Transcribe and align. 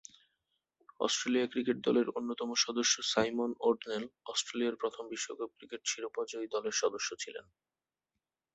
Australia 0.99 1.47
cricket 1.47 1.77
দলের 1.79 2.07
অন্যতম 2.09 2.49
সদস্য 2.55 2.95
সাইমন 3.11 3.51
ও’ডনেল 3.59 4.03
অস্ট্রেলিয়ার 4.25 4.75
প্রথম 4.75 5.03
বিশ্বকাপ 5.07 5.49
ক্রিকেট 5.57 5.81
শিরোপা 5.85 6.23
জয়ী 6.25 6.47
দলের 6.51 6.75
সদস্য 6.81 7.09
ছিলেন। 7.15 7.45